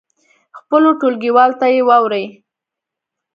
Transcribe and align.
خپلو 0.57 0.89
ټولګیوالو 0.99 1.57
ته 1.61 1.67
یې 1.73 1.81
واوروئ. 1.87 2.25